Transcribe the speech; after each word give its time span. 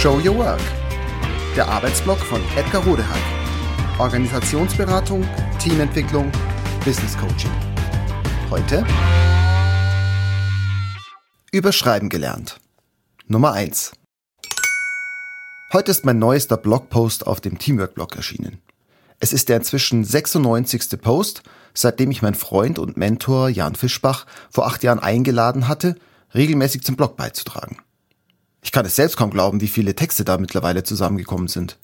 Show 0.00 0.18
Your 0.24 0.38
Work, 0.38 0.62
der 1.54 1.68
Arbeitsblock 1.68 2.20
von 2.20 2.40
Edgar 2.56 2.82
Rodehack. 2.84 3.20
Organisationsberatung, 3.98 5.28
Teamentwicklung, 5.58 6.32
Business 6.86 7.18
Coaching. 7.18 7.50
Heute 8.48 8.86
Überschreiben 11.52 12.08
gelernt. 12.08 12.58
Nummer 13.26 13.52
1. 13.52 13.92
Heute 15.74 15.90
ist 15.90 16.06
mein 16.06 16.18
neuester 16.18 16.56
Blogpost 16.56 17.26
auf 17.26 17.42
dem 17.42 17.58
Teamwork-Blog 17.58 18.16
erschienen. 18.16 18.62
Es 19.18 19.34
ist 19.34 19.50
der 19.50 19.58
inzwischen 19.58 20.02
96. 20.04 20.98
Post, 20.98 21.42
seitdem 21.74 22.10
ich 22.10 22.22
meinen 22.22 22.32
Freund 22.32 22.78
und 22.78 22.96
Mentor 22.96 23.50
Jan 23.50 23.74
Fischbach 23.74 24.24
vor 24.48 24.66
acht 24.66 24.82
Jahren 24.82 24.98
eingeladen 24.98 25.68
hatte, 25.68 25.94
regelmäßig 26.34 26.84
zum 26.84 26.96
Blog 26.96 27.18
beizutragen. 27.18 27.76
Ich 28.62 28.72
kann 28.72 28.86
es 28.86 28.96
selbst 28.96 29.16
kaum 29.16 29.30
glauben, 29.30 29.60
wie 29.60 29.68
viele 29.68 29.94
Texte 29.94 30.24
da 30.24 30.38
mittlerweile 30.38 30.82
zusammengekommen 30.84 31.48
sind. 31.48 31.78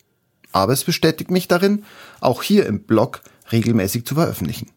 Aber 0.53 0.73
es 0.73 0.85
bestätigt 0.85 1.31
mich 1.31 1.49
darin, 1.49 1.85
auch 2.21 2.43
hier 2.43 2.67
im 2.67 2.83
Blog 2.83 3.23
regelmäßig 3.53 4.07
zu 4.07 4.15
veröffentlichen. 4.15 4.71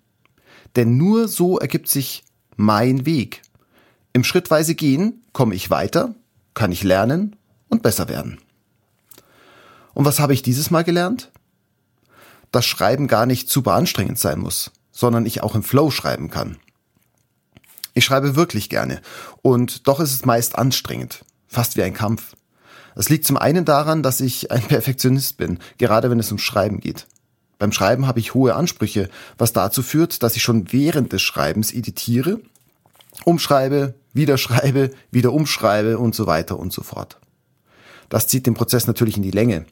Denn 0.76 0.98
nur 0.98 1.28
so 1.28 1.58
ergibt 1.58 1.90
sich 1.90 2.24
mein 2.56 3.06
Weg. 3.06 3.42
Im 4.14 4.24
schrittweise 4.24 4.76
Gehen 4.76 5.24
komme 5.34 5.56
ich 5.56 5.70
weiter, 5.70 6.16
kann 6.54 6.72
ich 6.72 6.84
lernen 6.84 7.36
und 7.70 7.84
besser 7.84 8.10
werden. 8.10 8.40
Und 9.94 10.06
was 10.06 10.20
habe 10.20 10.34
ich 10.34 10.42
dieses 10.42 10.72
Mal 10.72 10.84
gelernt? 10.84 11.32
Dass 12.52 12.66
Schreiben 12.66 13.08
gar 13.08 13.26
nicht 13.26 13.50
super 13.50 13.74
anstrengend 13.74 14.20
sein 14.20 14.40
muss, 14.40 14.72
sondern 14.92 15.26
ich 15.26 15.44
auch 15.44 15.56
im 15.56 15.64
Flow 15.64 15.92
schreiben 15.92 16.30
kann. 16.30 16.58
Ich 17.94 18.06
schreibe 18.06 18.36
wirklich 18.36 18.70
gerne 18.70 19.02
und 19.42 19.88
doch 19.88 20.00
ist 20.00 20.14
es 20.14 20.26
meist 20.26 20.58
anstrengend, 20.58 21.26
fast 21.50 21.76
wie 21.76 21.84
ein 21.84 21.94
Kampf. 21.94 22.36
Das 22.96 23.10
liegt 23.10 23.26
zum 23.26 23.38
einen 23.38 23.66
daran, 23.66 24.04
dass 24.04 24.22
ich 24.22 24.52
ein 24.52 24.62
Perfektionist 24.62 25.38
bin, 25.38 25.60
gerade 25.78 26.10
wenn 26.10 26.20
es 26.20 26.32
um 26.32 26.38
Schreiben 26.38 26.80
geht. 26.80 27.08
Beim 27.58 27.74
Schreiben 27.74 28.08
habe 28.08 28.20
ich 28.20 28.34
hohe 28.34 28.56
Ansprüche, 28.56 29.10
was 29.38 29.52
dazu 29.52 29.84
führt, 29.84 30.24
dass 30.24 30.38
ich 30.38 30.44
schon 30.44 30.72
während 30.72 31.12
des 31.12 31.22
Schreibens 31.22 31.74
editiere, 31.74 32.40
umschreibe, 33.26 33.96
wieder 34.14 34.38
schreibe, 34.38 34.92
wieder 35.12 35.34
umschreibe 35.34 35.98
und 35.98 36.16
so 36.16 36.26
weiter 36.26 36.58
und 36.58 36.72
so 36.72 36.84
fort. 36.84 37.18
Das 38.08 38.28
zieht 38.28 38.48
den 38.48 38.54
Prozess 38.54 38.88
natürlich 38.88 39.18
in 39.18 39.24
die 39.24 39.32
Länge. 39.32 39.66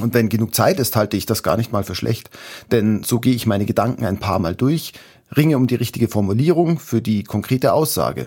Und 0.00 0.14
wenn 0.14 0.28
genug 0.28 0.54
Zeit 0.54 0.78
ist, 0.78 0.96
halte 0.96 1.16
ich 1.16 1.26
das 1.26 1.42
gar 1.42 1.56
nicht 1.56 1.72
mal 1.72 1.84
für 1.84 1.94
schlecht, 1.94 2.30
denn 2.70 3.02
so 3.02 3.18
gehe 3.18 3.34
ich 3.34 3.46
meine 3.46 3.66
Gedanken 3.66 4.04
ein 4.04 4.18
paar 4.18 4.38
Mal 4.38 4.54
durch, 4.54 4.92
ringe 5.36 5.56
um 5.56 5.66
die 5.66 5.74
richtige 5.74 6.08
Formulierung 6.08 6.78
für 6.78 7.02
die 7.02 7.24
konkrete 7.24 7.72
Aussage. 7.72 8.26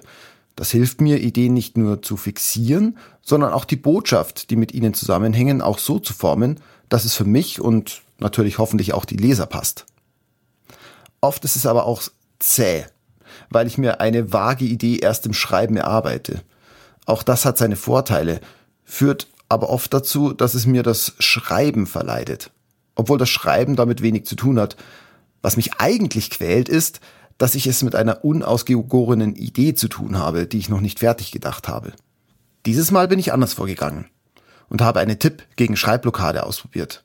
Das 0.55 0.71
hilft 0.71 1.01
mir, 1.01 1.19
Ideen 1.19 1.53
nicht 1.53 1.77
nur 1.77 2.01
zu 2.01 2.15
fixieren, 2.15 2.97
sondern 3.21 3.53
auch 3.53 3.65
die 3.65 3.75
Botschaft, 3.75 4.49
die 4.49 4.55
mit 4.55 4.73
ihnen 4.73 4.93
zusammenhängen, 4.93 5.61
auch 5.61 5.79
so 5.79 5.99
zu 5.99 6.13
formen, 6.13 6.59
dass 6.89 7.05
es 7.05 7.15
für 7.15 7.25
mich 7.25 7.59
und 7.59 8.03
natürlich 8.19 8.59
hoffentlich 8.59 8.93
auch 8.93 9.05
die 9.05 9.17
Leser 9.17 9.47
passt. 9.47 9.85
Oft 11.21 11.43
ist 11.45 11.55
es 11.55 11.65
aber 11.65 11.85
auch 11.85 12.03
zäh, 12.39 12.85
weil 13.49 13.65
ich 13.65 13.77
mir 13.77 13.99
eine 13.99 14.31
vage 14.31 14.65
Idee 14.65 14.97
erst 14.97 15.25
im 15.25 15.33
Schreiben 15.33 15.77
erarbeite. 15.77 16.41
Auch 17.05 17.23
das 17.23 17.45
hat 17.45 17.57
seine 17.57 17.75
Vorteile, 17.75 18.39
führt 18.83 19.27
aber 19.49 19.69
oft 19.69 19.93
dazu, 19.93 20.33
dass 20.33 20.53
es 20.53 20.65
mir 20.65 20.83
das 20.83 21.13
Schreiben 21.19 21.87
verleidet. 21.87 22.51
Obwohl 22.95 23.17
das 23.17 23.29
Schreiben 23.29 23.75
damit 23.75 24.01
wenig 24.01 24.25
zu 24.25 24.35
tun 24.35 24.59
hat. 24.59 24.75
Was 25.41 25.57
mich 25.57 25.79
eigentlich 25.79 26.29
quält, 26.29 26.69
ist, 26.69 26.99
dass 27.37 27.55
ich 27.55 27.67
es 27.67 27.83
mit 27.83 27.95
einer 27.95 28.23
unausgegorenen 28.23 29.35
Idee 29.35 29.73
zu 29.73 29.87
tun 29.87 30.17
habe, 30.17 30.47
die 30.47 30.57
ich 30.57 30.69
noch 30.69 30.81
nicht 30.81 30.99
fertig 30.99 31.31
gedacht 31.31 31.67
habe. 31.67 31.93
Dieses 32.65 32.91
Mal 32.91 33.07
bin 33.07 33.19
ich 33.19 33.33
anders 33.33 33.53
vorgegangen 33.53 34.05
und 34.69 34.81
habe 34.81 34.99
einen 34.99 35.19
Tipp 35.19 35.43
gegen 35.55 35.75
Schreibblockade 35.75 36.45
ausprobiert. 36.45 37.03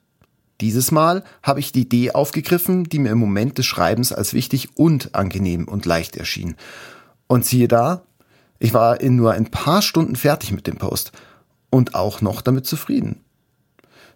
Dieses 0.60 0.90
Mal 0.90 1.22
habe 1.42 1.60
ich 1.60 1.72
die 1.72 1.82
Idee 1.82 2.12
aufgegriffen, 2.12 2.84
die 2.84 2.98
mir 2.98 3.10
im 3.10 3.18
Moment 3.18 3.58
des 3.58 3.66
Schreibens 3.66 4.12
als 4.12 4.34
wichtig 4.34 4.70
und 4.76 5.14
angenehm 5.14 5.68
und 5.68 5.86
leicht 5.86 6.16
erschien. 6.16 6.56
Und 7.28 7.44
siehe 7.44 7.68
da, 7.68 8.02
ich 8.58 8.74
war 8.74 9.00
in 9.00 9.14
nur 9.14 9.32
ein 9.32 9.50
paar 9.50 9.82
Stunden 9.82 10.16
fertig 10.16 10.50
mit 10.52 10.66
dem 10.66 10.76
Post 10.76 11.12
und 11.70 11.94
auch 11.94 12.20
noch 12.20 12.40
damit 12.40 12.66
zufrieden. 12.66 13.20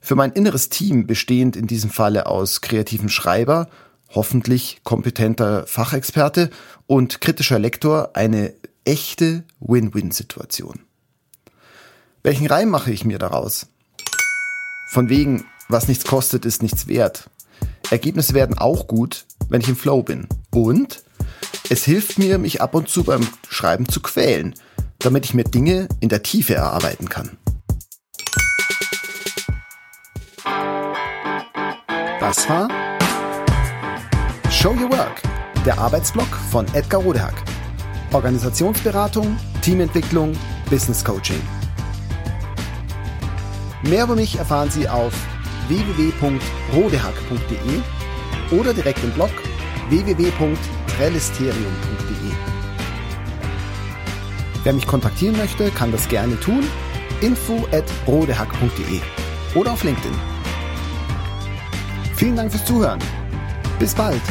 Für 0.00 0.16
mein 0.16 0.32
inneres 0.32 0.68
Team, 0.68 1.06
bestehend 1.06 1.54
in 1.54 1.68
diesem 1.68 1.90
Falle 1.90 2.26
aus 2.26 2.60
kreativen 2.60 3.08
Schreiber, 3.08 3.68
hoffentlich 4.14 4.80
kompetenter 4.84 5.66
Fachexperte 5.66 6.50
und 6.86 7.20
kritischer 7.20 7.58
Lektor, 7.58 8.10
eine 8.14 8.54
echte 8.84 9.44
Win-Win-Situation. 9.60 10.80
Welchen 12.22 12.46
Reim 12.46 12.68
mache 12.68 12.92
ich 12.92 13.04
mir 13.04 13.18
daraus? 13.18 13.66
Von 14.90 15.08
wegen, 15.08 15.44
was 15.68 15.88
nichts 15.88 16.04
kostet, 16.04 16.44
ist 16.44 16.62
nichts 16.62 16.86
wert. 16.86 17.30
Ergebnisse 17.90 18.34
werden 18.34 18.58
auch 18.58 18.86
gut, 18.86 19.24
wenn 19.48 19.60
ich 19.60 19.68
im 19.68 19.76
Flow 19.76 20.02
bin. 20.02 20.28
Und 20.50 21.02
es 21.68 21.84
hilft 21.84 22.18
mir, 22.18 22.38
mich 22.38 22.60
ab 22.60 22.74
und 22.74 22.88
zu 22.88 23.04
beim 23.04 23.26
Schreiben 23.48 23.88
zu 23.88 24.00
quälen, 24.00 24.54
damit 24.98 25.24
ich 25.24 25.34
mir 25.34 25.44
Dinge 25.44 25.88
in 26.00 26.08
der 26.08 26.22
Tiefe 26.22 26.54
erarbeiten 26.54 27.08
kann. 27.08 27.38
Das 32.20 32.48
war 32.48 32.91
Show 34.62 34.74
Your 34.74 34.90
Work, 34.92 35.22
der 35.66 35.76
Arbeitsblock 35.76 36.36
von 36.52 36.64
Edgar 36.72 37.02
Rodehack. 37.02 37.34
Organisationsberatung, 38.12 39.36
Teamentwicklung, 39.60 40.34
Business 40.70 41.04
Coaching. 41.04 41.42
Mehr 43.82 44.04
über 44.04 44.14
mich 44.14 44.38
erfahren 44.38 44.70
Sie 44.70 44.88
auf 44.88 45.12
www.rodehack.de 45.66 48.56
oder 48.56 48.72
direkt 48.72 49.02
im 49.02 49.10
Blog 49.10 49.32
www.trellisterium.de. 49.88 52.32
Wer 54.62 54.72
mich 54.74 54.86
kontaktieren 54.86 55.36
möchte, 55.38 55.72
kann 55.72 55.90
das 55.90 56.08
gerne 56.08 56.38
tun. 56.38 56.62
info 57.20 57.66
at 57.72 57.90
rodehack.de 58.06 59.00
oder 59.56 59.72
auf 59.72 59.82
LinkedIn. 59.82 60.14
Vielen 62.14 62.36
Dank 62.36 62.52
fürs 62.52 62.64
Zuhören. 62.64 63.00
Bis 63.80 63.92
bald. 63.92 64.22